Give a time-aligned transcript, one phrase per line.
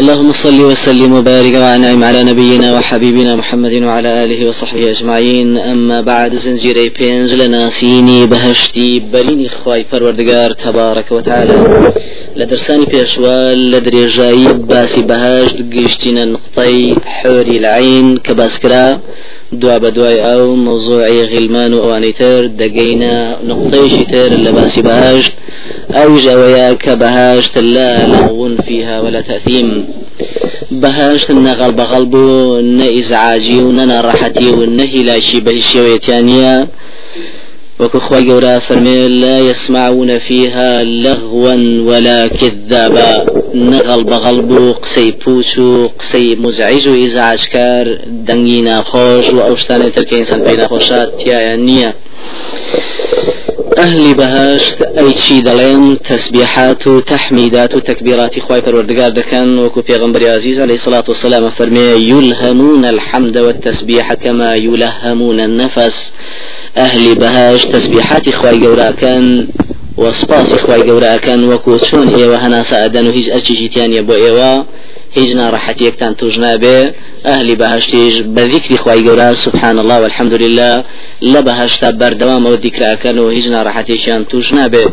[0.00, 5.58] اللهم صل وسلم وبارك وانعم على نبينا وحبيبنا محمد وعلى آله وصحبه أجمعين.
[5.58, 11.92] أما بعد زنجيري بينز لناسيني بهشتي بليني خواي پروردگار تبارك وتعالى.
[12.36, 19.00] لدرساني بيشوال لدريجاي باسي بهشت قيشتنا نقطي حوري العين كباسكرا
[19.52, 25.32] دوا بدواي أو موضوعي غلمان اواني تر دقينا نقطيشي تر لباسي بهشت
[25.90, 29.88] أو جويا كبهشت لا لغو فيها ولا تأثيم.
[30.70, 36.68] بهشت نغل بغلبو نإزعاجي وننا راحتي ونهي لاشي بهشيويتانيا
[37.82, 41.54] وكو خوي قورا فرمي لا يسمعون فيها لغوا
[41.88, 43.26] ولا كذابا.
[43.54, 51.26] نغل بغلبو قسي بوشو قسي مزعج إزعاج كار دنگينا خوش وأوشتاني تركي إنسان بين خوشات
[51.26, 51.94] يا نية
[53.78, 60.74] أهل بهاشت أي شي دلين تسبيحات تحميدات تكبيرات خواي پروردگار دكان وكو پیغمبر عزيز عليه
[60.74, 66.12] الصلاة والسلام فرمي يلهمون الحمد والتسبيح كما يلهمون النفس.
[66.76, 69.48] أهل بهاش تسبيحات خواي جورا كان
[69.96, 74.64] وسپاس خواي جورا كان وكو چون أيوه هنا سأدن وهيج أرشي تانية بو أيوه
[75.18, 76.78] هیچ ناڕەحەتیەکتان توش نابێ
[77.28, 78.42] ئەهلی بەهشتیش بە
[78.84, 80.84] خی سبحان الله والحمد لله.
[81.32, 84.84] لە بەهشتا بەردەوامەوە دیکراکەن و هیچ ناڕەحەتێکیان توش نابێ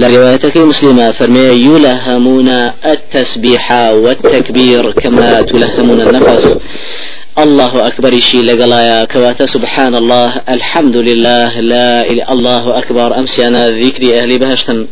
[0.00, 2.48] لە ڕێوایەتەکەی مسلمە فەرمێ يلهمون
[2.92, 3.64] التسبيح
[4.04, 6.44] والتكبير كما تلهمون النفس.
[7.38, 13.18] الله أكبر شي لقلايا كواتا سبحان الله الحمد لله لا إله الله أكبر.
[13.18, 14.86] أمسي أنا ذكري أهلي بهشتن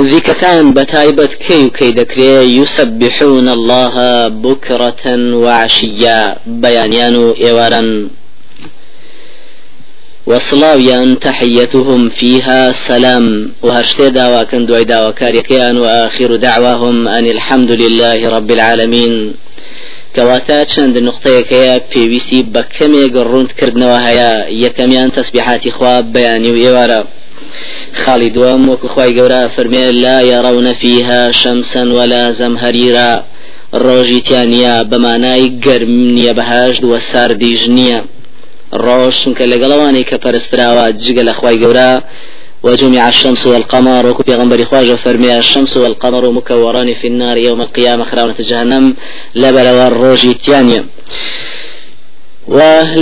[0.00, 8.08] ذيكتان بتايبت كي كي دكري يسبحون الله بكرة وعشيا بيانيانو إيوارا
[10.26, 13.52] وصلاويا تحيتهم فيها سلام.
[13.62, 19.34] وهرشتي دعوة كان دعوة دعوة كاريكيان وآخر دعواهم أن الحمد لله رب العالمين.
[20.16, 24.32] كواتا چند نقطەیەکەیە پێویستی بە کەمێک ڕوند کردنەوە هەیە.
[24.64, 27.00] یەکەمیان تەسبیحاتی خوا بەیانی و ئێوارە.
[28.02, 33.12] خاڵی دووەم وەکو خی گەورە فەرمێ لا يرون فيها شمسا ولا زمهريرا
[33.84, 38.00] ڕۆژی تیانە بەمانای گەرم نییە بەهاشت وە ساردیژ نییە.
[38.84, 41.90] ڕۆژ چونکە لەگەڵەوانی کە پەرستراوە جگە لە خی گەورە
[42.64, 48.34] وجمع الشمس والقمر وكو پیغمبر خواجه فرمي الشمس والقمر مكوران في النار يوم القيامة خراونة
[48.40, 48.94] جهنم
[49.34, 50.84] لبل والروج تيانيا
[52.48, 52.58] و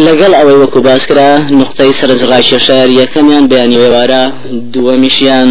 [0.07, 4.23] لەگەڵ ئەوەی وەکو باسکرا نقطەی سەرنجڕاشێشار یەکەمیان بەیانی وێوارە
[4.75, 5.51] دووەمیشیان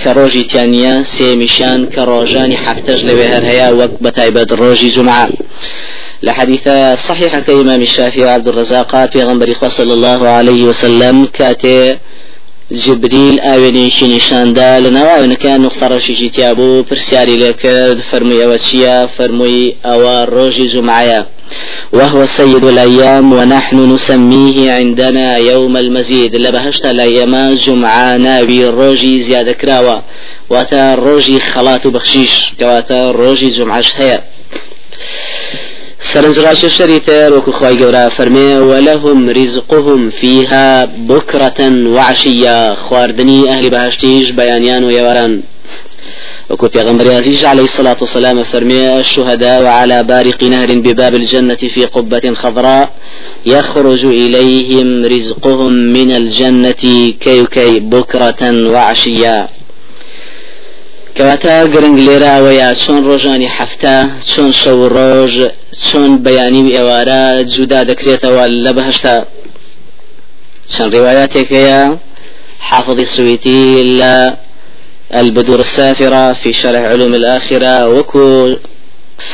[0.00, 5.26] کە ڕۆژی تیانە سێمیشان کە ڕۆژانی حفتەش لەوێ هەر هەیە وەک بەتایبەت ڕۆژی جمعە
[6.22, 6.64] لحديث
[7.08, 11.96] صحيح كإمام الشافعي عبد الرزاق في غنبري صلى الله عليه وسلم كاتي
[12.72, 20.70] جبريل ئاوێنێکی نیشاندا لە ناوانەکان نقطەڕەشیی تیابوو پرسیاری لێکرد فەرمووی ئەوە چییە فەرمووی ئەوە ڕۆژی
[20.74, 21.20] جمعایە
[21.92, 26.36] وهو سيد الأيام ونحن نسميه عندنا يوم المزيد.
[26.36, 30.02] لبهشت الأيام جمعة ناوي روجي زيادة كراوة
[30.50, 32.52] واتا روجي خلاط بخشيش.
[32.60, 34.20] كواتا روجي جمعة هي
[36.12, 42.74] سرنجراش لە شتی تر وكو خواي قورا فرمي ولهم رزقهم فيها بكرة وعشية.
[42.74, 45.42] خواردني أهل بهشتيش بيانيان ويوران
[46.50, 52.34] وكو پیغمبر عزيز عليه الصلاة والسلام فرمي الشهداء على بارق نهر بباب الجنة في قبة
[52.34, 52.90] خضراء
[53.46, 56.82] يخرج إليهم رزقهم من الجنة
[57.20, 59.48] كيكي بكرة وعشيا
[61.16, 61.64] كواتا
[62.06, 63.96] لێرا وەیە چۆن ڕۆژانی حەفتە
[64.30, 65.34] چۆن شەو ڕۆژ
[65.86, 67.22] چۆن بەیانی و ئێوارە
[67.54, 69.16] جودا دەکرێتەوە لە بەهشتا.
[70.72, 71.82] چەند ڕێوایاتێک هەیە.
[72.68, 74.14] حافظی سویتی لە
[75.12, 78.56] البدور السافرة في شرح علوم الآخرة وكو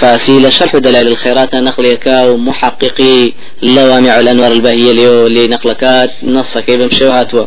[0.00, 3.32] فاسيل شرح دلائل الخيرات نقلك ومحققي
[3.62, 7.46] لوامع الأنوار البهية ليو لنقلكات نص كيف مشوهاتوا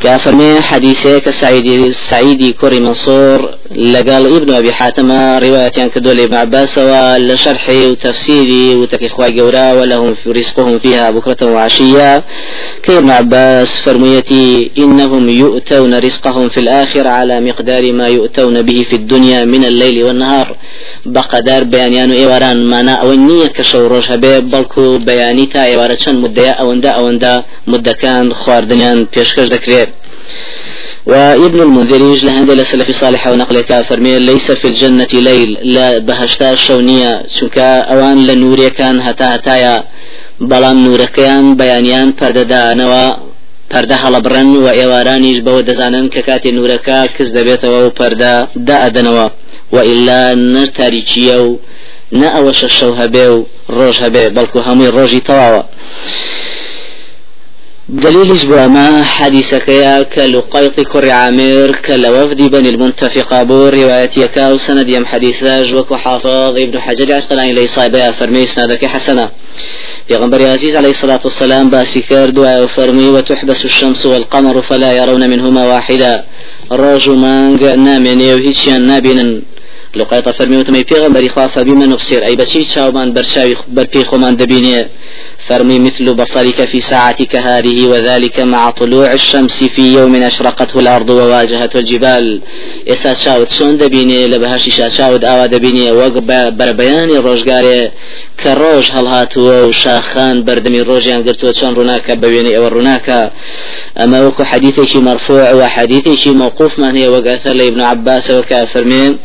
[0.00, 6.78] كافرمي حديثك سعيدي سعيدي كوري منصور لقال ابن أبي حاتم رواية يعني كدول ابن عباس
[7.18, 12.24] لشرحي وتفسيري وتكي إخوة قورا ولهم في رزقهم فيها بكرة وعشية.
[12.82, 19.44] كابن عباس فرميتي إنهم يؤتون رزقهم في الآخرة على مقدار ما يؤتون به في الدنيا
[19.44, 20.56] من الليل والنهار.
[21.06, 25.62] بقد ئاگادار بەیانیان و ئێواران مانە ئەوە نییە کە شەو ڕۆژ هەبێ بەڵکو بەیانی تا
[25.70, 27.34] ئێوارە چەند مدەیە ئەوەندە ئەوەندە
[27.72, 29.90] مدەکان خواردنیان پێشکەش دەکرێت
[31.06, 37.80] وابن المنذريج لهند لسلف صالح ونقل فرمي ليس في الجنة ليل لا بهشتا شونية شنكا
[37.80, 39.84] اوان لنوري كان هتا هتايا
[40.50, 43.04] بەڵام نورەکەیان بەیانیان پەردەدانەوە
[43.70, 48.34] پەردە هەڵەبڕن و ئێوارانیش بەوە دەزانن کە کاتێ نورەکە کەس دەبێتەوە و پەردە
[48.68, 49.26] دائدەنەوە
[49.74, 50.22] و ئللا
[50.54, 51.50] نەر تاریچیە و
[52.20, 53.38] نە ئەوە شەشەو هەبێ و
[53.76, 55.62] ڕۆژ هەبێ بەڵکو هەمووی ڕۆژی تەواوە.
[57.88, 65.06] دليل ما حديثك يا كلقيط كر عامر كالوفد بني المنتفق بو رواية كاو سند يم
[65.06, 65.42] حديث
[65.72, 69.28] وكو حافظ ابن حجر عسقلاني لي صايبة فرمي سندك حسنة.
[70.12, 76.24] غنبر عزيز عليه الصلاة والسلام باسي كرد وفرمي وتحبس الشمس والقمر فلا يرون منهما واحدا.
[77.08, 79.40] مانغ نامني وهيتشيان نابنا
[79.96, 84.86] لقيت فرمي وتمي پیغمبري خاف بما نبصر اي بشي چاومان برشاوي برپي خومان دبيني
[85.48, 91.78] فرمي مثل بصرك في ساعتك هذه وذلك مع طلوع الشمس في يوم أشرقته الأرض وواجهته
[91.78, 92.40] الجبال.
[92.88, 97.90] إسا شاود شون دبيني لبهاشي شاود آوا دبيني وقب بربياني روشقاري
[98.42, 103.32] كروج هل هاتو وشاخان بردمي روجيان قلتو شون رناك بويني أو رناك
[104.00, 109.18] أما وكو حديثي مرفوع وحديثي موقوف من هي وقاثر لابن عباس وكافرمين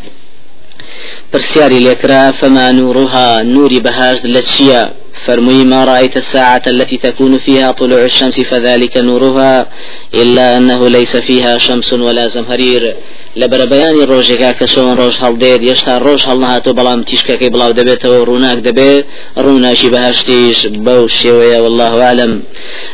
[1.49, 4.93] برسياري لكرا فما نورها؟ نوري بهاج لتشيا
[5.25, 9.67] فرمي ما رأيت الساعة التي تكون فيها طلوع الشمس فذلك نورها.
[10.13, 12.95] إلا أنه ليس فيها شمس ولا زمهرير.
[13.35, 17.71] لبر بيان روجك كسون روج هل ديد يشتا روج هل نهاتو بلام تيشكا كي بلاو
[17.71, 19.03] دبيتو روناك دبي
[19.37, 22.43] روناشي بهشتيش بوش شوية والله أعلم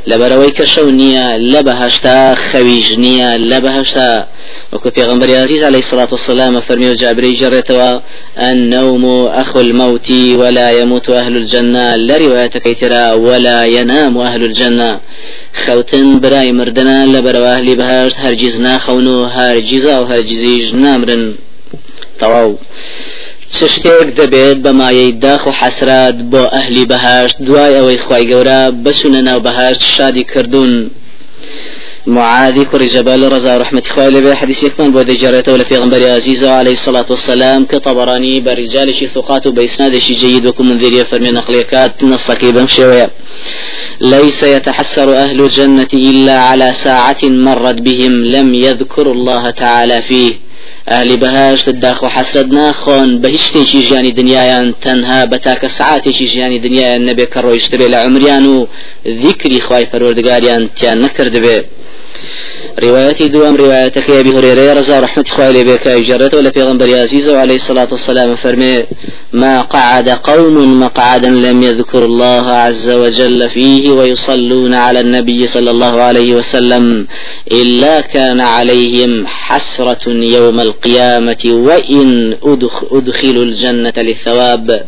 [0.07, 4.27] لبر ويك شونية لبهشتا خويجنية لبهشتا
[4.73, 7.99] وكو پیغمبر عزيز عليه الصلاة والسلام فرمي جابري جرتوا
[8.39, 11.95] النوم أخو الموت ولا يموت أهل الجنة.
[11.95, 14.99] لروايتك ترى ولا ينام أهل الجنة.
[15.63, 21.23] خوتن براي مردنا لبروا أهل بهاشت هرجز ناخونو هرجزا وهرجزيج نامرن
[22.19, 22.57] تواو
[23.73, 29.21] شتێک دەبێت بە مایەی داخ و حەسرات بۆ ئەهلی بەهاشت دوای ئەوەی خی گەورە بەسونە
[29.29, 30.73] ناو بەهاشت شادی کردوون.
[32.07, 36.43] معاذ كر جبال رضا رحمة خوالي به حديث يكمن بود جارته ولا في غنبري عزيز
[36.43, 42.03] عليه الصلاة والسلام كطبراني برجال شي ثقات وبإسناد شي جيد وكم من ذرية فرمي نقليكات
[42.03, 43.09] نصكي بمشوية
[44.05, 50.33] ليس يتحسر أهل الجنة إلا على ساعة مرت بهم لم يذكروا الله تعالى فيه.
[50.87, 56.27] ئالی بەهاش داخ و حەسرد ناخۆن بە هیچ شتێکی ژیانی دنیایان تەنها بە تاکە سعاتێکی
[56.33, 58.67] ژیانی دنیایان نەبێت کە ڕۆیشتبێ لە عمریان و
[59.21, 61.57] ذیکری خی پەروەردگاریان تیان نەکردبێ
[62.83, 67.30] روايتي دوام روايتك يا أبي هريرة رضا رحمه خوالي بك اجرت ولا في غنبر عزيز
[67.30, 68.83] عليه الصلاة والسلام فرمي
[69.33, 76.01] ما قعد قوم مقعدا لم يذكر الله عز وجل فيه ويصلون على النبي صلى الله
[76.01, 77.07] عليه وسلم
[77.51, 82.38] إلا كان عليهم حسرة يوم القيامة وإن
[82.92, 84.86] أدخلوا الجنة للثواب.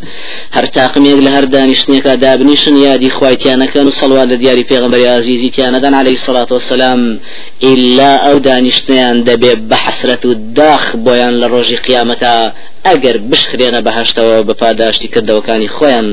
[0.52, 5.50] هر تاقم يقل هر دانشنيك دابنيشن يا دي خويتيانا كانوا صلوات دياري في غنبر عزيزي
[5.50, 7.20] تيانا عليه الصلاة والسلام.
[7.78, 12.54] إلا أو دانشتيان دبي بحسرة الداخ بويان لروج قيامتا.
[12.88, 16.08] ئەگەر بشخرێنە بەهشتەوە بە پاداشتی کردەوەکانی خۆیان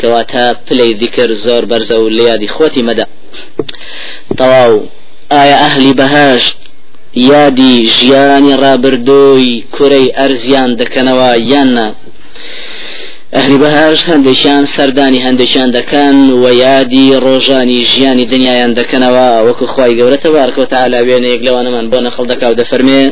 [0.00, 3.06] کەواتە پلەی دیکرد زۆر بەرزە و لە یادی خۆتی مەدا
[4.38, 4.74] تەواو
[5.34, 6.56] ئایا ئەهلی بەهشت
[7.32, 11.88] یادی ژیانی ڕابردووی کوڕەی ئەرزیان دەکەنەوە یاننا
[13.36, 20.28] ئەهلی بەهاش هەندێکیان سەردانی هەندێکیان دەکەن و یادی ڕۆژانی ژیانی دنیایان دەکەنەوە وەکو خی گەورەتە
[20.36, 23.02] بارکەوتە علاوێنە یەک لەوانەمان بۆ نەخڵ دەکاو دەفەرمێ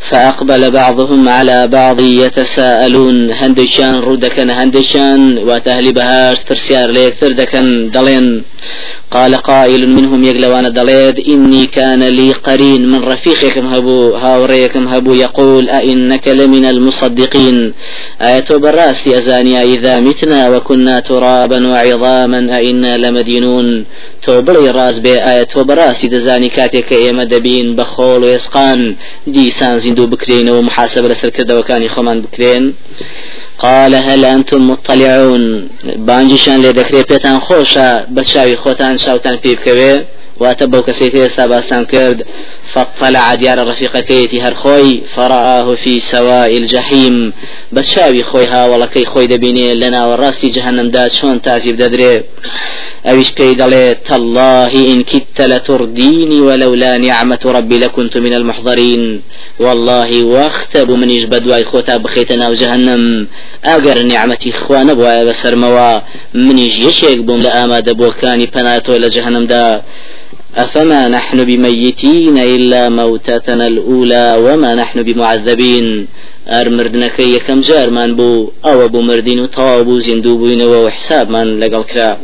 [0.00, 8.42] فأقبل بعضهم على بعض يتساءلون هندشان رودكن هندشان وتهلي بهاش ترسيار ليك تردكن دلين.
[9.10, 15.70] قال قائل منهم يقلوان دليد إني كان لي قرين من رفيقكم هبو هاوريكم هبو يقول
[15.70, 17.74] أئنك لمن المصدقين؟
[18.20, 23.84] آية برأس أزانيا إذا متنا وكنا ترابا وعظاما أئنا لمدينون.
[24.22, 31.08] توبري راز بي آية برأس دزاني كاتك إيما دبين بخول ويسقان ديسان زندو بكرين ومحاسبة
[31.08, 32.74] لسر كردوكاني خمان بكرين.
[33.58, 40.00] قال هل أنتم مطلعون؟ بانجشان لدكري بيتان خوشا بشاوي خوتان شاوتان واتە بەو
[40.40, 42.26] کەسێک ئێستا باستان کرد
[42.72, 47.32] فطلع دیارە ڕفیقەکەیەتی هەر خۆی فرآه في سواء الجحيم.
[47.74, 52.14] بەچاوی خۆی هاوڵەکەی خۆی دەبینێ لە ناوەڕاستی جهنمدا چۆن تازیب دەدرێ
[53.06, 59.22] ئەویش پێی دەڵێ تالله إن كدت لترديني ولولا نعمة ربي لكنت من المحضرين.
[59.60, 63.26] والله وقت بو منيش بدواي خوتا بخيت ناو جهنم
[63.64, 65.90] ئەگەر نعمەتی خوا نەبووە بەسەرمەوە
[66.34, 69.64] منیش یەکێک بووم لە ئامادە بۆکانی پەناتۆ لە جەهنمدا
[70.56, 76.06] أفما نحن بميتين إلا موتتنا الأولى وما نحن بمعذبين؟
[76.48, 82.18] أرمردنك يكم جار من بو أو بو مردين وطوابو زندو بوين وحساب من لقل كرا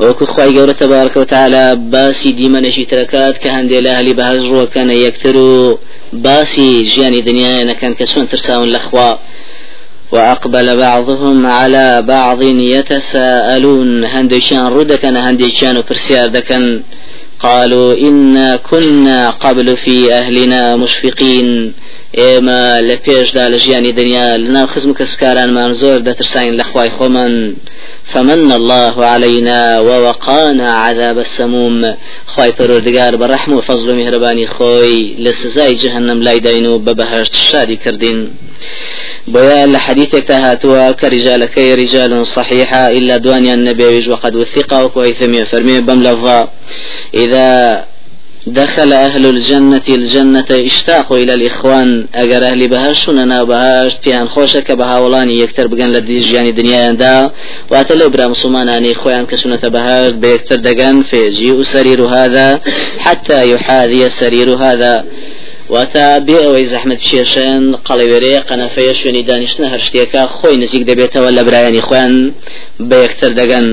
[0.00, 4.94] وەکو خی گەورە تەبارکە و تعالا باسی دیمەنەشی ترەکات کە هەندێک لە هەلی بەهژ ڕوەکەنە
[5.06, 5.78] یەکتر و
[6.12, 9.10] باسی ژیانی دنیایەنەکەن کە چۆن ترساون لەخوا
[10.12, 16.82] وأقبل بعضهم على بعض يتساءلون هندشان ردكن هندشان وبرسيار دكن
[17.40, 21.74] قالوا إنا كنا قبل في أهلنا مشفقين.
[22.16, 26.64] ئێمە لە پێشدا لە ژیانی دنیا لەناو خزم کەسکارانمان زۆر دەترساین لە
[28.12, 31.94] فمن الله علينا ووقانا عذاب السموم.
[32.26, 32.52] خواي
[33.16, 38.30] برحم و فضل و مهرباني خوي لسزاي جهنم داين ببهشت شادي كردين
[39.26, 46.50] بويا لحديثك تهاتوا كرجالك رجال صحيحة إلا دوانيا النبي وقد وثق وكويثمي فرمي بملفا
[47.14, 47.84] إذا
[48.46, 52.06] دخل أهل الجنة الجنة اشتاقوا إلى الإخوان.
[52.14, 57.30] أجر أهل بهاش ننا بهاش بيان خوشك بها ولاني يكتر بقن لدي جياني دنيا دا.
[57.70, 62.60] واتلو برا مسلماناني خوان كسنة بهاش بيكتر دقن فيجيء سرير هذا
[62.98, 65.04] حتى يحاذي سرير هذا.
[65.74, 71.42] واتا بێ ئەوەی زەحمت پێشێن قەڵێوێرێ قەنەفەیە شوێنی دانیشتە هەر شتێکە خۆی نزیک دەبێتەوە لە
[71.46, 72.14] برایانی خوێن
[72.88, 73.66] بە یەکتر دەگەن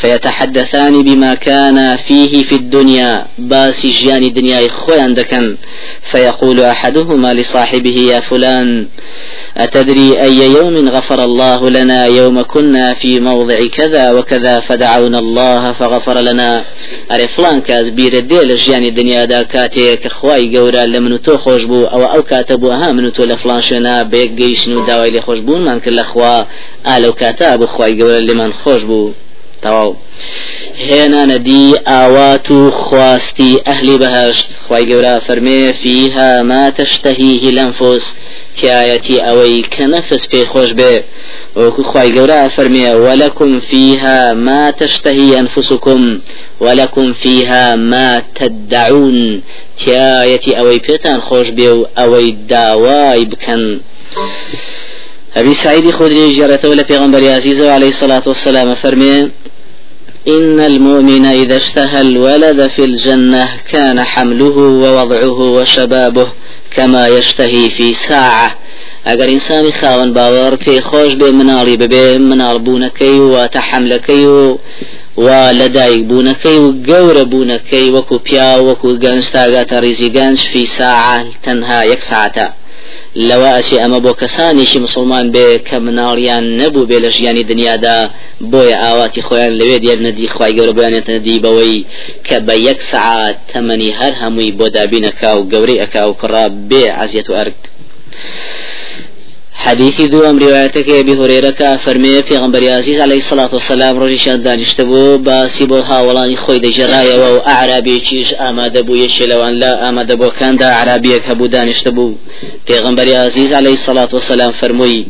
[0.00, 5.56] فيتحدثان بما كان فيه في الدنيا باسی ژیانی دنیای خۆیان دەکەن.
[6.02, 8.86] فيقول أحدهما لصاحبه يا فلان
[9.56, 16.18] أتدري أي يوم غفر الله لنا يوم كنا في موضع كذا وكذا فدعونا الله فغفر
[16.20, 16.64] لنا.
[17.12, 21.84] أري فلان كاز بير ديل جيان الدنيا دا كاتي كخواي قورا لمن تو خوش بو
[21.84, 25.98] أو أو كاتبو ها من تو لفلان شنا بيك جيشنو داوي لخوش بون من كل
[25.98, 26.44] أخوا
[26.96, 28.82] آلو كاتب خواي قورا لمن خوش
[29.62, 29.96] بو تەواو.
[30.88, 34.46] هێنانە دی ئاوات و خواستی ئەهلی بەهشت.
[34.66, 38.04] خی گەورە فەرمێ فيها ما تشتهيه الأنفس
[39.74, 40.94] کە نەفس پێی خۆش بێ.
[41.56, 46.00] وەکو خی گەورە فەرمێ ولكم فيها ما تشتهي أنفسكم
[46.60, 49.42] ولكم فيها ما تدعون
[50.58, 53.62] ئەوەی پێتان خۆش بێ و ئەوەی داوای بکەن.
[55.36, 59.30] أبي سعيد خدري جرت ولا پیغمبر عزيز عليه الصلاة والسلام فرمي
[60.28, 66.26] إن المؤمن إذا اشتهى الولد في الجنة كان حمله ووضعه وشبابه
[66.76, 68.56] كما يشتهي في ساعة.
[69.06, 74.58] ئەگەر ئینسانی خاوەن باوەڕ پێی خۆش بێ مناڵی ببێ مناڵ بوونەکەی و تەحەملەکەی و
[75.24, 75.26] و
[75.60, 79.78] لەدایک بوونەکەی و گەورە بوونەکەی وەکو پیا وەکو گەنج تاگاتە
[80.50, 82.46] فی ساعة تەنها یەک سەعاتە
[83.16, 87.98] لەوە ئەچێ ئەمە بۆ کەسانیشی موسڵمان بێ کە مناڵیان نەبوو بێ لە ژیانی دنیادا
[88.52, 91.84] بۆیە ئاواتی خۆیان لەوێ دیار نەدی خوای گەورە بۆیانێتە نەدی بەوەی
[92.26, 96.84] کە بە یەک سەعات تەمەنی هەر هەمووی بۆ دابینەکە و گەورەی ئەکا و کڕا بێ
[97.02, 97.58] عزیەت و ئەرگ.
[99.66, 105.64] حەدیسی دووەم ڕیوایەتێکە ئەبی هورەیرە فەرمی پێغەمبەری عەزیز عليه الصلاة والسلام روجي شان دانشتبو باسي
[105.64, 110.56] بو هاولاني خوي دي جرايا و أعرابي چيش آماده بو يشلوان لا آماده بو كان
[110.56, 112.14] دا أعرابي هبو دانشتبو
[112.66, 115.06] پێغەمبەری عەزیز عليه الصلاة والسلام فەرمی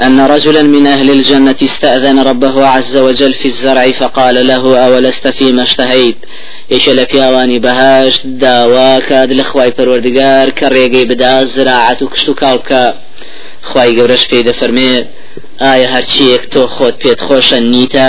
[0.00, 5.62] أن رجلا من أهل الجنة استأذن ربه عز وجل في الزرع فقال له أولست فيما
[5.62, 6.16] اشتهيت؟
[6.72, 13.09] یەکێ لە پیاوانی بەهەشت داوا کات لە خوای پەروەردگار کە ڕێگەی بدا زیراعەت کشتوکاڵ کا.
[13.70, 14.92] خوای گەورەش پێی دەفەرمێ
[15.64, 18.08] ئایا هەرچیەک تۆ خۆت پێت خۆشە نیتە؟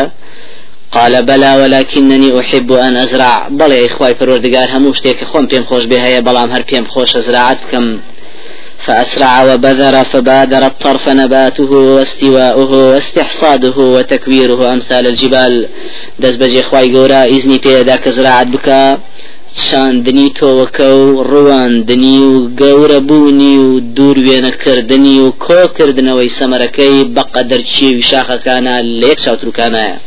[0.92, 3.48] قال بلى ولكنني أحب أن أزرع.
[3.50, 7.58] بەڵێ ئەی خوای پەروەردگار هەموو شتێک خۆم پێم خۆشە هەیە بەڵام هەر پێم خۆشە زیراعەت
[7.64, 8.00] بکەم
[8.86, 15.70] فأسرع وبذر فبادر الطرف نباته واستواؤه واستحصاده وتكويره أمثال الجبال.
[16.20, 19.00] دەستبەجێ خوای گەورە ئیزنی پێدا کە زیراعەت بکا
[19.56, 28.02] شاندنی تۆوەکە و ڕواندنی و گەورە بوونی و دوور وێنەکردنی و کۆکردنەوەی سەمەرەکەی بە قەدەرچی
[28.10, 28.76] شاخەکانە
[29.08, 29.98] یەک چاوتروکانایە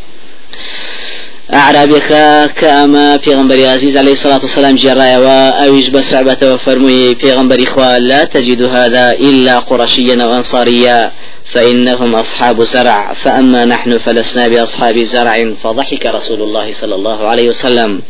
[1.54, 7.66] ئەعرابییەکە کە ئەمە پێغەمبەری عەزیز عليه الصلاة والسلام گێڕایەوە ئەویش بە سەحابەی فەرمی پێغەمبەری
[7.98, 11.12] لا تجد هذا إلا قرشيا وأنصاريا
[11.46, 18.02] فإنهم أصحاب زرع فأما نحن فلسنا بأصحاب زرع فضحك رسول الله صلى الله عليه وسلم.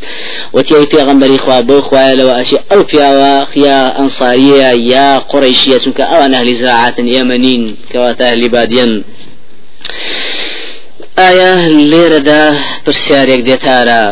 [0.53, 2.97] وتي في غنبري خوا بو خوا لو أشي أو في
[3.57, 9.05] يا أنصارية يا قريشية سنك أو أهل زراعات يمنين كواتا أهل بادين
[11.21, 11.53] ئایا
[11.91, 12.43] لێرەدا
[12.85, 14.05] پرسیارێک دێتارە؟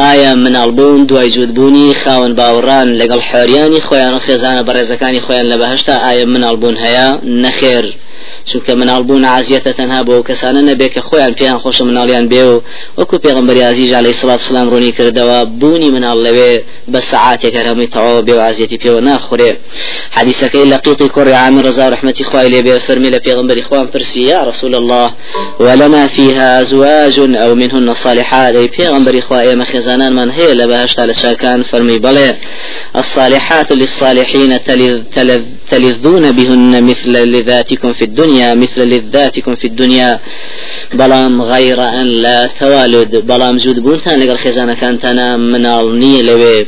[0.00, 5.94] ئایا مناڵبوون دوای جوودبوونی خاون باوەڕان لەگەڵ حۆریانی خۆیان و خێزانە بەڕێزەکانی خۆیان لە بەهشتا
[6.04, 7.08] ئایا مناڵبوون هەیە؟
[7.44, 7.86] نەخێر.
[8.48, 12.62] چونکە مناڵبوون عزیەتە تەنها بۆ کەسانە نەبێ کە خۆیان پێیان خۆش مناڵیان بێ و
[12.98, 16.52] وەکو پێغمبەری عزیز عليه سڵات سلام ڕوونی کردەوە بوونی مناڵ لەوێ
[16.92, 19.50] بە سعاتێک هەرمی تەواو بێ و عزیەتی پێوە ناخورێ.
[20.16, 23.86] حديثەکەی لە قیطی کوڕی عامر ڕزا و رحمەتی خوای لێ بێ فەرمی لە پێغمبەری خوان
[23.92, 25.08] پرسی یا رسول الله
[25.60, 31.14] ولنا فيها أزواج أو منهن صالحات ئەی پێغەمبەری خوا ئێمە من هەیە لە بەهشتا لە
[31.22, 32.30] چاکان فەرمی بەڵێ
[32.96, 34.58] الصالحات للصالحين
[35.70, 40.20] تلذون بهن مثل لذاتكم في الدنيا مثل لذاتكم في الدنيا.
[40.94, 46.66] بەڵام غير أن لا توالد بەڵام جووت بوونتان لەگەڵ خێزانەکانتانا مناڵ نییە لەوێ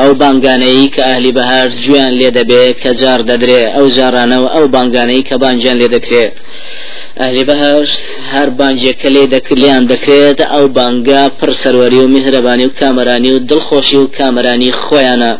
[0.00, 5.26] ئەو بانگانەی کە ئەهلی بەهاش گویان لێ دەبێت کە جار دەدرێ ئەو جارانەوە ئەو بانگانەی
[5.28, 6.34] کە بانجیان لێ دەکرێت
[7.20, 7.98] ئەهلی بەهشت
[8.32, 13.98] هەر بانجێکە لێ دەکلیان دەکرێت ئەو بانگا پڕ سەروەری و میهرەبانی و کامەرانی و دڵخۆشی
[14.02, 15.32] و کامەرانی خۆیانە.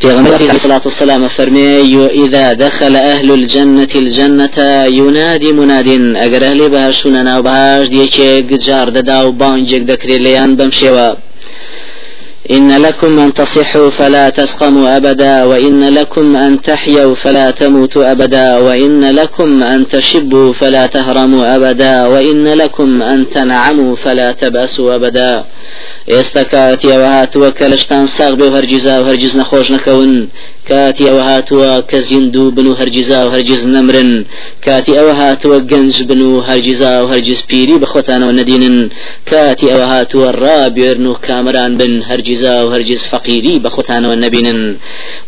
[0.00, 7.38] پیغمبر عليه الصلاة والسلام فرمي إذا دخل أهل الجنة الجنة ينادي مناد أجر أهل بهاشونا
[7.38, 11.14] وبهاش ديكي جار ددا وبانجك دكري ليان بمشيوا
[12.50, 19.10] إن لكم أن تصحوا فلا تسقموا أبدا وإن لكم أن تحيوا فلا تموتوا أبدا وإن
[19.10, 25.44] لكم أن تشبوا فلا تهرموا أبدا وإن لكم أن تنعموا فلا تبأسوا أبدا.
[26.12, 30.12] ئێستا کاتیەوە هاتووە کە لەشتان ساغ بێ و هەرگیزا و هەرگیز نەخۆش نەکەون.
[30.68, 34.12] کاتی ئەوە هاتووە کە زیندوو بن و هەرگیزا و هەرگیز نەمرن.
[34.64, 38.78] کاتی ئەوە هاتووە گەنج بن و هەرگیزا و هەرگیز پیری بە خۆتانەوە نەدینن.
[39.30, 44.60] کاتی ئەوە هاتووە ڕابێرن و کامران بن هەرگیزا و هەرگیز فەقیری بە خۆتانەوە نەبینن.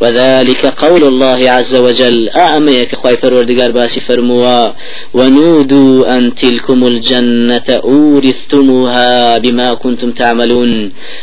[0.03, 2.19] وذلك قول الله عز وجل.
[2.47, 4.73] ئەوەیە کە خوای پەروەردگار باسی فەرموە
[5.15, 10.70] ونودوا أن تلكم الجنة أورثتموها بما كنتم تعملون.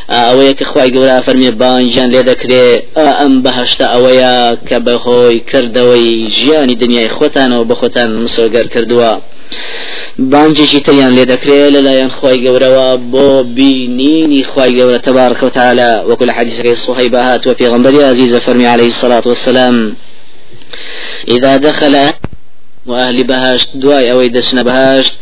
[0.09, 2.65] ئەوەیە کە خوای گەورە فەرمی بانجان لێ دەکرێ
[3.19, 4.35] ئەم بەهشتا ئەوەیە
[4.67, 9.13] کە بەهۆی کردەوەی ژیانی دنیای خۆتانەوە بە خۆتان مسۆگەر کردووە.
[10.31, 13.27] بانگێکی تریان لێ دەکرێت لەلایەن خوای گەورەوە بۆ
[13.57, 19.25] بینینی خوای گەورە تەبارکەوتالە وەکو لە حەدیسەکەی سوهەیبا هات و پێغەمبەری عەزیز فەرمی عليه الصلاة
[19.31, 19.95] والسلام
[21.35, 21.95] إذا دخل
[22.87, 25.13] ئەهلی بەهەشت دوای ئەوەی دەچن بەهەشت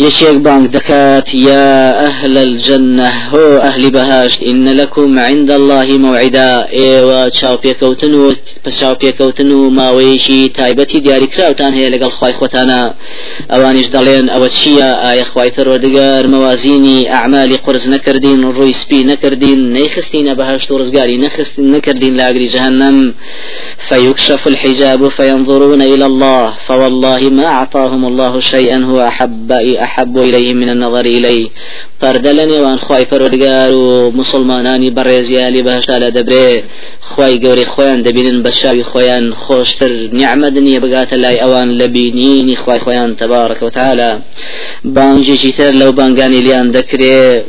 [0.00, 6.68] یەکێک بانگ دەکات يا أهل الجنة هۆ ئەهلی بەهەشت إن لكم عند الله موعدا.
[6.72, 8.34] ئێوە چاوپێکەوتن
[8.66, 12.94] و بە چاوپێکەوتن و ماوەیەکی تایبەتی دیاریکراوتان هەیە لەگەڵ خوای خۆتانا.
[13.50, 20.34] ئەوانیش دەڵێن ئەوە چییە ئایا خوای پەروەردگار مەوازینی ئەعمالی قورس نەکردین ڕووی سپی نەکردین نەیخستین
[20.34, 23.14] بەهەشت و ڕزگاری نەخستین نەکردین لە ئاگری جەهەنەم.
[23.88, 30.68] فيكشف الحجاب فينظرون إلى الله فوالله ما أعطاهم الله شيئا هو أحب أحب إليهم من
[30.68, 31.48] النظر إليه.
[32.02, 36.48] پەردە لە نێوان خی پەرۆدگار و مسلمانانی بەڕێزیالی بەهشتا لە دەبرێ
[37.10, 42.56] خی گەوری خۆیان دەبینن بە شاوی خۆیان خۆشتر نیعممەد نییە بگاتە لای ئەوان لە بینینی
[42.62, 44.10] خی خۆیان تەبارەکەوتالە
[44.94, 47.42] بانجێکی تر لەو بانگانی لیان دەکرێت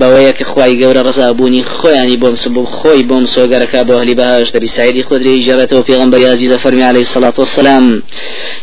[0.00, 4.68] بەوەیە کە خی گەورە ڕزابوونی خۆیانی بۆم سبوو خۆی بۆم سۆگەرەکە بۆ هەلی بەهاش دەبی
[4.76, 8.02] سعیدی خودری جرته في غنبر عزيز فرمي عليه الصلاة والسلام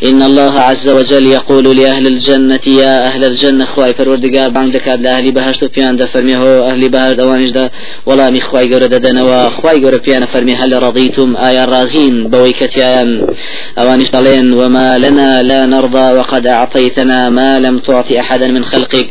[0.03, 4.77] إن الله عز وجل يقول لأهل الجنة يا أهل الجنة خواي پروردگار بانگ
[5.33, 7.69] بهاش تو بيان دا فرمي هو أهل بهاش دوانش دا
[8.05, 9.49] ولا مي خواي گەورە دەدەنەوە.
[9.61, 13.27] خواي گەورە بيان فرمي هل رضيتم؟ ئایا ڕازین بەوەی کە تیان
[13.77, 19.07] ئەوانیش دەڵێن وما لنا لا نرضى وقد أعطيتنا ما لم تعطي أحدا من خلقك.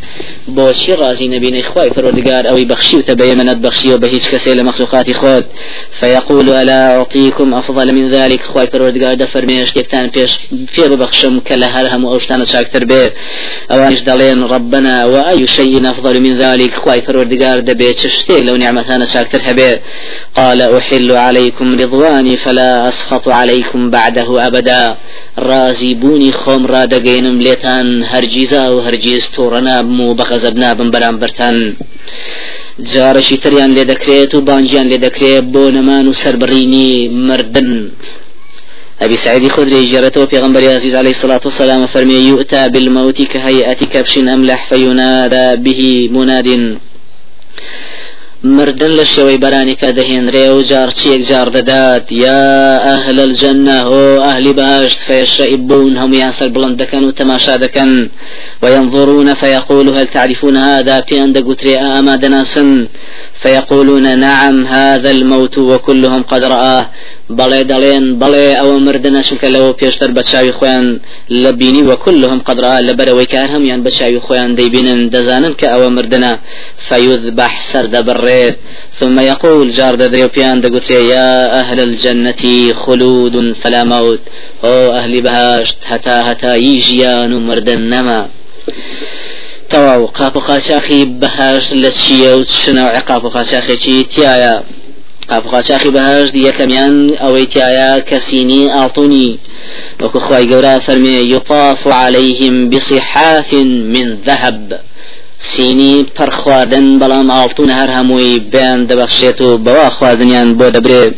[0.48, 5.44] بوشي رازين بين إخواي پروردگار أو بخشي وتبيمنت بخشي وبهيج كسي لمخلوقات خود
[5.92, 11.81] فيقول ألا أعطيكم أفضل من ذلك؟ خوای پەروەردگار دەفەرمێ شتێکتان پێ ببەخشم کە لە هەر
[11.81, 13.10] هەموو ئەو شتانە چاکتر بێ
[13.70, 19.40] ئەوانیش دەڵێن ربنا وأي شيء أفضل من ذلك؟ خوای پەروەردگار چ شتێک لەو نیعمەتانە چاکتر
[19.44, 19.78] هەبێ
[20.34, 24.96] قال أحل عليكم رضواني فلا أسخط عليكم بعده أبدا.
[25.38, 31.76] ڕازیبوونی خۆم ڕادەگەیەنم لێتان هەرگیزا و هەرگیز تووڕە نابم و بەغەزەب نابم بەرامبەرتان.
[32.92, 37.90] جاڕێکی تریان لێ دەکرێت و بانگیان لێ دەکرێت بۆ نەمان و سربڕینی مردن.
[39.02, 44.18] أبي سعيد خدري جرته في غنبر عزيز عليه الصلاة والسلام فرمي يؤتى بالموت كهيئة كبش
[44.18, 46.78] أملح فينادى به مناد
[48.44, 52.42] مردن لە شێوەی بەرانی کە دەهێنرێ و جارچیەک جار دەدات یا
[52.86, 58.08] ئەهل الجنة هو أهل بهشت فيشرئبون هم ياسر بلند دكن وتماشا دكن
[58.62, 62.86] وينظرون فيقول هل تعرفون هذا في عند قتري أما دناسن
[63.42, 66.90] فيقولون نعم هذا الموت وكلهم قد رآه.
[67.36, 70.86] بەڵێ دەڵێن بەڵێ ئەوە مردنە چونکە لەوە پێشتر بە چاوی خۆیان
[71.42, 75.66] لە بینی وە كلهم قدرا لە بەرەوەی کار هەمیان بە چاوی خۆیان دەیبینن دەزانن کە
[75.72, 76.32] ئەوە مردنە
[78.98, 82.42] ثم يقول جار دەدرێ پێیان دەگوترێ يا أهل الجنة
[82.82, 84.20] خلود فلا موت
[84.64, 88.20] أو أهل بهاشت هتا هتا يجيان مردن نما
[89.70, 92.44] تەواو قاپ و قاچاخی بەهاش لە چیە و
[94.12, 94.54] تایە
[95.30, 99.30] قافقاچاخی بەهشت یەکەمیان ئەوەی تایە کەسینی ئاڵتونی.
[100.02, 103.50] وەکو خی گەورە فەرمێ يطاف عليهم بصحاف
[103.94, 104.80] من ذهب.
[105.38, 111.14] سینی پەر خواردن بەڵام ئاڵتون هەر هەمووی بیان دەبەخشێت و بەوا خواردنیان بۆ دەبرێت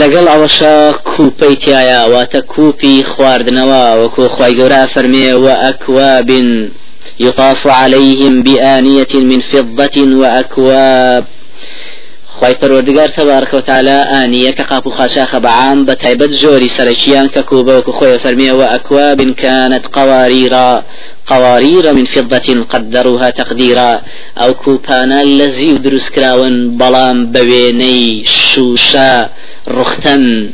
[0.00, 0.74] لەگەڵ ئەوەشە
[1.10, 3.84] کوپەی تایە واتە کوپی خواردنەوە.
[4.00, 6.30] وەکو خی گەورە فەرمێ و ئەکواب
[7.20, 11.24] يطاف عليهم بآنية من فضة وأكواب.
[12.40, 17.26] خی پەروەردگار تەبارکە و تعالی ئانیە کە قاپ و خاشاخە بەعام بە تایبەت جۆری سەرکیان
[17.34, 20.70] کە کوبەوەکو خۆی فەرمیەوە ئەکواب كانت قواريرا
[21.26, 24.00] قوارير من فضة قدروها تقديرا
[24.38, 29.28] أو كوبانا الذي دروس كراون بلام بويني شوشا
[29.68, 30.52] رختن.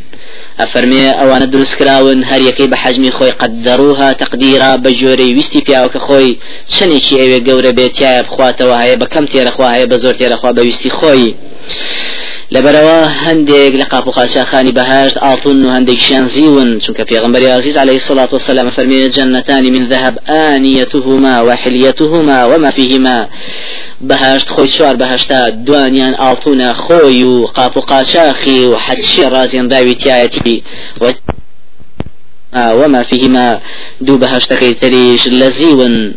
[0.61, 6.39] ئەفەرمێ ئەوانە دروستکراون هەر یەکەی بە حەجمی خۆی قدروها تقدیرا بە جۆرەی ویستی پیاوەکە خۆی
[6.75, 10.91] چنێکی ئەوێ گەورە بێتیایە بخواتەوە هەیە بە کەم تێرەخوا هەیە بە زۆر تێرەخوا بە ویستی
[10.99, 11.35] خۆی
[12.55, 17.99] لەبەرەوە هەندێک لە قاپ و خاشاخانی بەهشت ئاڵتون و هەندێکشیان زیون چونکە پێغمبەری عزیز عليه
[18.03, 23.29] الصلاة والسلام فرمي جنتان من ذهب آنيتهما وحليتهما وما فيهما
[24.11, 29.95] بەهشت خۆی چوار بەهشتا دوانیان ئاڵتونە خۆی و قاپ و قاچاخی و حەچی ڕازیان داوی
[30.03, 30.57] تایەتی.
[32.81, 33.59] وما فيهما
[34.07, 36.15] دو بەهشتەکەی تریش لەزیون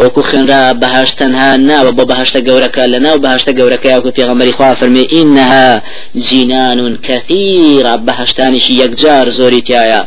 [0.00, 4.70] وەکو خوێنرا بەهاش تەنها ناوە بۆ بەهشتە گەورەکە لە ناو بەهشتە گەورەکە یاکو پێغەمەری خوا
[4.80, 5.68] فەرمێ ئینها
[6.26, 10.02] جینان کەثیرا بەهشتانیشی یەکجار زۆری تایە.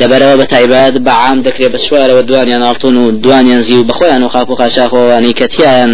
[0.00, 4.22] لەبەرەوە بە تایبەت بە عام دەکرێت بە سوارەوە دوانیان ئاڵتون و دوانیان زی و بەخۆیان
[4.22, 5.92] و خاپ و قاچاخۆوانی کەتیان.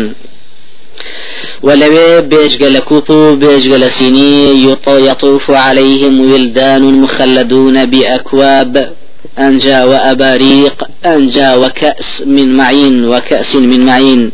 [1.62, 8.92] ولوي بيجغل كوبو بيجغل سيني يطوف عليهم ولدان مخلدون بأكواب
[9.38, 14.30] أنجا وأباريق أنجا وكأس من معين وكأس من معين.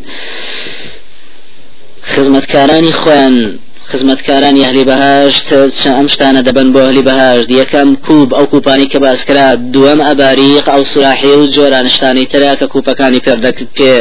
[2.02, 3.58] خزمة كاراني خوان
[3.90, 5.46] خزمەتکارانی ئەهلی بەهاشت
[5.96, 10.82] ئەم شتانە دەبن بۆ ئەهلی بەهاشت یەکەم کوب ئەو کوپانی کە باسکرا دووەم ئەباریق ئەو
[10.92, 13.94] سوراحی و جۆرانشتانی ترا کە کوپەکانی پێ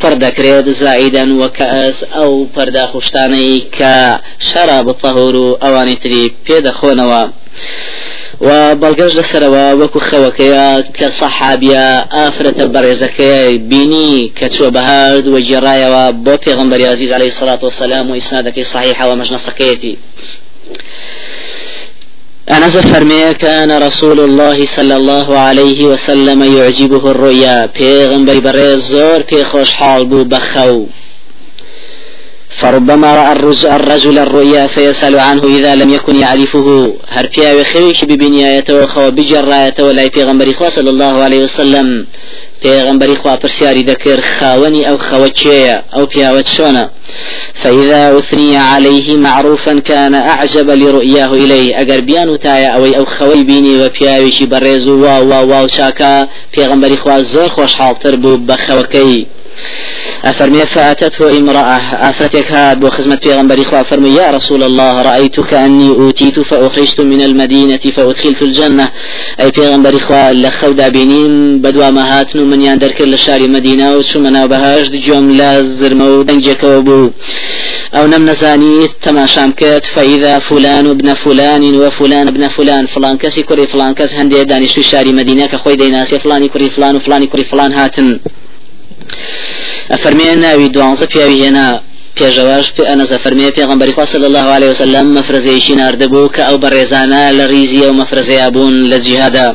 [0.00, 3.94] پڕ دەکرێت زائیدەن وەکەس ئەو پەرداخشتانەی کە
[4.48, 7.22] شەرا بتەهور و ئەوانی تری پێدەخۆنەوە.
[8.40, 10.68] و بەڵگەش لەسەرەوە وەکو خەوەکەیە
[10.98, 17.60] کە سەحابە ئافرەتە بەڕێزەکەی بینی کە چوە بەهارد و جێڕایەوە بۆ پێغمبەری عزیز عليه الصلاة
[17.62, 19.94] والسلام و ئیسنادەکەی صحيح ومجنسەکەیەتی
[22.50, 27.66] أنس فرمي كان رسول الله صلى الله عليه وسلم يعجبه الرؤيا.
[27.66, 30.86] بيغمبر بريز زور في خوش حال بو بخو.
[32.56, 33.32] فربما رأى
[33.76, 36.94] الرجل الرؤيا فيسأل عنه إذا لم يكن يعرفه.
[37.08, 42.06] هر بيا وخيش ببنيايته وخو بجرايته ولا في غنبري صلى الله عليه وسلم.
[42.64, 46.84] پێغمبەری خوا پرسیاری دەکرد خاوەنی ئەو خەوەچەیە ئەو پیاوەت چۆنە
[47.62, 51.80] فإذا أثني عليه معروفا كان أعجب لرؤياه إليه.
[51.80, 57.22] أجر بيان وتايا أو أو خوي بيني وبياويشي بريزو واو واو واو شاكا پیغمبري خوا
[57.22, 59.26] زور خوش حال تربو بخوكي
[60.24, 61.80] أفرمي فأتته امرأة.
[62.10, 67.84] أفرتك هاد وخزمة بيغمبر إخوة أفرمي يا رسول الله رأيتك أني أوتيت فأخرجت من المدينة
[67.96, 68.88] فأدخلت الجنة.
[69.40, 75.30] أي بيغمبر إخوة لخودا بينين بدوا مهاتن من يندر كل شاري مدينة وشمنا بهاج جوم
[75.30, 77.10] لازر مودنجك وبو
[77.94, 83.66] أو نم نزاني تماشام كت فإذا فلان ابن فلان وفلان ابن فلان فلان كسي كري
[83.66, 88.20] فلان كس هندي دانش شاري مدينة كخوي ديناسي فلاني كري فلان وفلاني كري فلان هاتن.
[89.92, 91.68] ئەفەرمێ ناوی دوانزە پیاوی هێنا
[92.18, 97.22] پێشەواش پێ ئەنەزە فەرمێ پێغمبەری خوا صلی الله عليه وسلم مەفرزەیەکی ناردەبوو کە ئەو بەڕێزانە
[97.38, 99.48] لە ریزیە و مەفرزەیە بوون لە جیهادا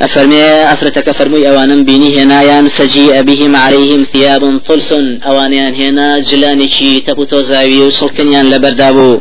[0.00, 0.42] أفرمي
[0.74, 4.92] أفرتك فرمي أوانم بيني هنايان فجيء بهم عليهم ثياب طلس
[5.26, 9.20] أوانيان هنا جلانشي تبوتو زاوي وسلكنيان لبردابو.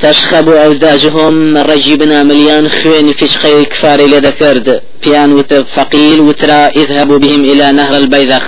[0.00, 7.72] تشخب أوزاجهم رجبنا مليان خوين في خير كفاري لذكرد بيان وتفقيل وترى اذهبوا بهم إلى
[7.72, 8.42] نهر البيذخ.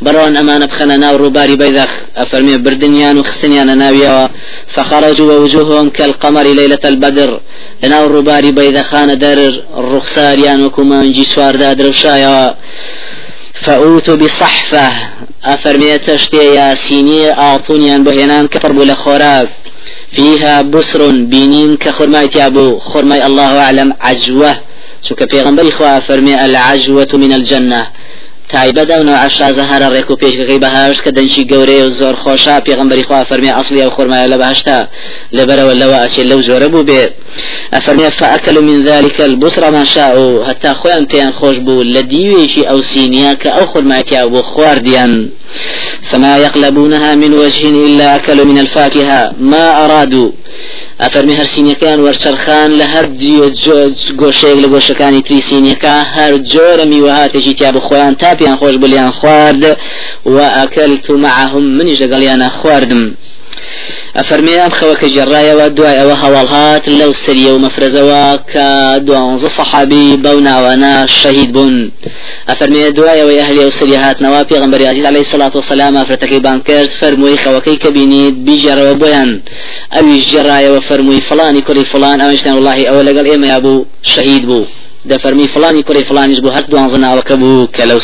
[0.00, 1.90] برون أمان بخنا ناو روباري بيذخ.
[2.16, 4.30] أفرمي بردنيان وخستنيان ناويا.
[4.66, 7.40] فخرجوا ووجوههم كالقمر ليلة البدر.
[7.82, 11.92] لناو روباري بيذخان در الرخصاريان وكما انجي سوار دادر
[13.54, 14.92] فأوتوا بصحفة.
[15.44, 19.48] أفرمي تشتي ياسيني أعطونيان بهنان كفر بولا خوراك.
[20.12, 24.56] فيها بسر بينين كخرماي تابو خرماي الله أعلم عجوة.
[25.02, 27.86] شو كبيغمبر إخوة فرمي العجوة من الجنة.
[28.52, 33.04] تایبەدا و عشازە هەرە ڕێک و پێشەکەی بەهاش کە دەنجی گەورەیە و زۆر خۆشا پێغمبەری
[33.08, 34.78] خوا فەرمی ئەسلی ئەو خۆرمایە لە بەهشتا
[35.36, 37.04] لەبەرەوە لەوە ئەچێت لەو زۆرە بوو بێ.
[37.74, 43.34] ئەفەرمێ فأكلوا من ذلك البصر ما شاءوا حتى خوان بيان خوش بو لديويشي أو سينيا
[43.34, 45.30] كأو خرماتيا بو خوارديان
[46.02, 49.32] فما يقلبونها من وجه إلا أكلوا من الفاكهة.
[49.40, 50.30] ما أرادوا
[51.02, 53.06] ئەفەرمی هەرسینەکان وەرچەرخان لە هەر
[54.20, 59.62] گۆشەیەک لە گۆشەکانی تریسینەکە هەر جۆرە میوەهاتێکی تیا بخۆیان تا پێیان خۆش بلیان خوارد
[60.34, 63.02] و ئەکەلت معهم منیش لەگەڵیانە خواردم.
[64.18, 68.66] ئەفەرمی ئەم خەوەکە جێڕایەوە دوای ئەوە هەواڵهات لەو سریە و مەفرەزەوە کە
[69.06, 71.76] دوانزە سەحابی بەو ناوانە شەهید بوون
[72.48, 77.40] ئەفەرمێ دوایەوەی ئەهلی و سری هاتنەوە پێغمبەری عزیز علیه الصلاة والسلام ئافرەتەکەی بان کرد فەرمووی
[77.44, 79.30] خەوەکەی کە بینیت بیجێڕەوە بۆیان
[79.94, 84.64] ئەویش جێڕایەوە فەرمووی فلانی کوڕی فلان ئەوشتان والله ئەوە لەگەڵ ئێمە بوو شەهید بوو
[85.10, 88.00] دەفەرمی فلانی کوڕی فلانیش بوو هەر دوانزە ناوەکە بوو کە لەو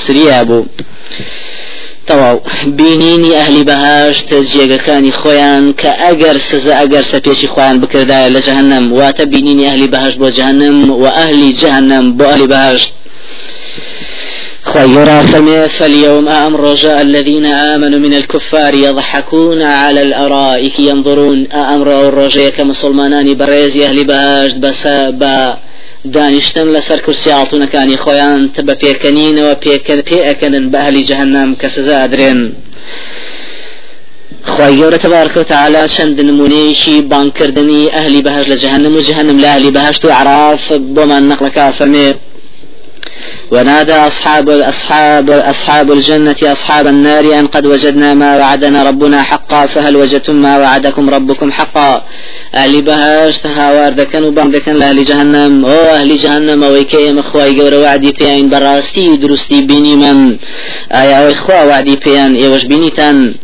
[2.08, 2.40] تەواو.
[2.78, 9.24] بینینی ئەهلی بەهاشت جێگەکانی خۆیان کە ئەگەر سزە ئەگەر سەپێکی خۆیان بکردایە لە جەهنم واتە
[9.32, 12.90] بینینی ئەهلی بەهشت بۆ جەهنم و ئەهلی جەهنم بۆ ئەهلی بەهشت
[14.72, 15.22] خيرا
[15.68, 21.46] فاليوم أمر رجاء الذين آمنوا من الكفار يضحكون على الأرائك ينظرون.
[21.52, 24.04] أمر الرجاء كمسلمانان بريز أهل
[24.60, 25.56] بس با
[26.14, 32.40] دانیشتن لەسەر کورسی ئاڵتونەکانی خۆیان بە پێکەنینەوە پێکەن پێەکەنن بە ئەهلی جەهنم کە سزا درێن
[34.52, 39.70] خی گەورە تبارکە تعالا چەند نمونەیەکی بانکردنی ئەهلی بەهش لە جەهنم و جەهنم لە ئەهلی
[39.76, 40.64] بەهشت و عراف
[40.94, 42.08] بۆمان نەقلەکە فەرمێ
[43.50, 49.96] ونادى أصحاب أصحاب أصحاب الجنة أصحاب النار أن قد وجدنا ما وعدنا ربنا حقا فهل
[49.96, 52.02] وجدتم ما وعدكم ربكم حقا؟
[52.54, 55.64] أهل بهاش تهاوار دكن وبان دكن لأهل جهنم.
[55.64, 60.36] أو أهل جهنم ويكي مخواي قور وعدي بيان براستي درستي بيني من.
[60.92, 63.34] آيا وإخوا وعدي بيان إيوش بينيتان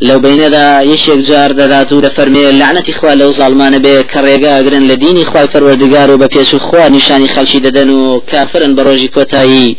[0.00, 5.22] لو بين ذا يشيك جار داداتو دفرمي لعنة إخوة لو ظالمان بي كريقا قرن لدين
[5.22, 9.08] إخوة فروردقار وبكيش إخوة نشاني خلشي ددنو كافرا بروجي
[9.44, 9.76] كوتاي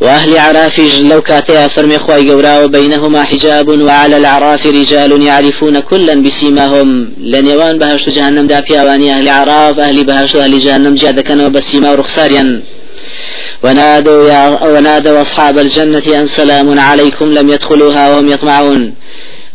[0.00, 0.80] وأهل عراف
[1.10, 7.78] لو كاتيا فرمي خواي قورا وبينهما حجاب وعلى العراف رجال يعرفون كلا بسيماهم لن يوان
[7.78, 12.62] بهشت جهنم دابيا واني أهل عراف أهل بهشت أهل جهنم جاد كانوا بسيما ورخصاريا
[13.64, 18.94] ونادوا, ونادوا أصحاب الجنة أن سلام عليكم لم يدخلوها وهم يطمعون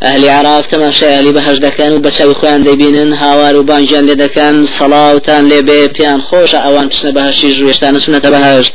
[0.02, 5.44] ئەهلی عراف تەماشایلی بەهش دەکەن و بەچەوی خۆیان دەبینن هاوار و بانجیان لێ دەکەن سەڵاوتان
[5.52, 8.74] لێبێ پێیان خۆشە ئەوان بچنە بەهشتی ژوێشتانە سنەتە بەهشت.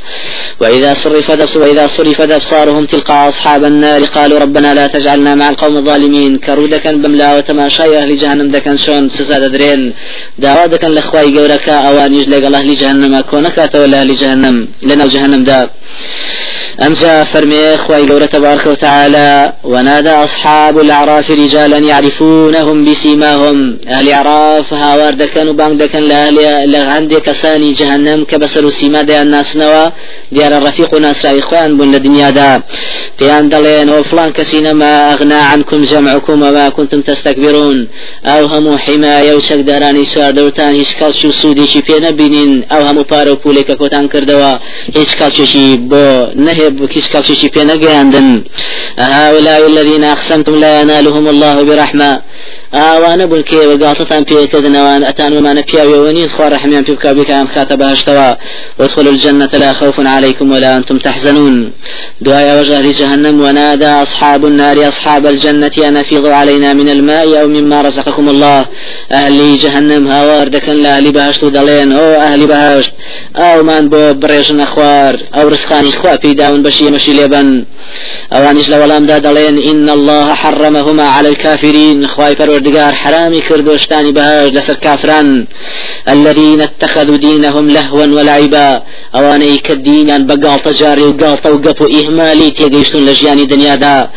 [0.61, 5.77] وإذا صرف دبس وإذا صرف أبصارهم تلقى أصحاب النار قالوا ربنا لا تجعلنا مع القوم
[5.77, 6.39] الظالمين.
[6.45, 9.93] كرو كان بملا وتماشاي أهل جهنم دكن شون سزاد درين
[10.39, 15.69] داوا دكن لخواي قوركا أوان يجلق الله لجهنم كونك تولى أهل جهنم لنا جهنم دا
[16.81, 23.77] أمجا فرمي إخوة قولة تبارك وتعالى ونادى أصحاب الأعراف رجالا يعرفونهم بسيماهم.
[23.87, 26.03] أهل أعراف هاوار دكان وبانك دكان
[26.65, 29.89] لغاندي كساني جهنم كبسر سيما دي الناس نوا
[30.31, 32.61] ديار الرفيق ناس إخوان بن لدنيا دا.
[33.19, 37.87] بيان دلين وفلان كسينا ما أغنى عنكم جمعكم وما كنتم تستكبرون.
[38.25, 42.63] أو هم حماية وشك داراني سوار دورتان هيش كالشو سودي شي بينا بينين.
[42.71, 44.57] أو بارو بوليكا كوتان كردوا
[44.95, 48.43] هيش كالشو شي بو نهي كيش كالشي بينا عندن
[48.99, 52.21] هؤلاء الذين أقسمتم لا ينالهم الله برحمة.
[52.77, 58.29] ئاوانە بوون کێ وەگاتتان پێکردنەوەوان ئەتان ومانە پیاوێوەنی خوا ڕحمیان پێ بکە بکان خاتە بەهشتەوە.
[58.79, 61.71] وادخلوا الجنة لا خوف عليكم ولا أنتم تحزنون.
[62.21, 67.81] دعاء وجه جهنم ونادى أصحاب النار أصحاب الجنة أن أفيضوا علينا من الماء أو مما
[67.81, 68.65] رزقكم الله.
[69.11, 72.91] أهل جهنم هاوار دكن لأهل بهشت دلين أو أهل بهشت.
[73.35, 75.19] أو من بو بريجن أخوار.
[75.35, 77.65] أو رزقاني إخوة في داون بشي مشي لبن
[78.33, 79.55] أوانيش لولام دا دلين.
[79.71, 82.07] إن الله حرمهما على الكافرين.
[82.07, 82.35] خواي
[82.65, 85.47] پروردگار حرامي كردوشتاني بهاج لسر كافران
[86.09, 88.83] الذين اتخذوا دينهم لهوا ولعبا
[89.15, 94.09] اواني كدينان بقالت جاري وقالت وقف إهمالي تيقيشتون لجياني دنيا دا.